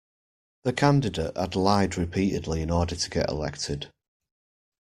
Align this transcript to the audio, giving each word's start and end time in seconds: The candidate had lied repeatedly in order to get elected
The 0.63 0.73
candidate 0.73 1.37
had 1.37 1.55
lied 1.55 1.95
repeatedly 1.95 2.63
in 2.63 2.71
order 2.71 2.95
to 2.95 3.09
get 3.11 3.29
elected 3.29 3.91